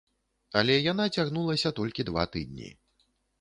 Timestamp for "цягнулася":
1.17-1.73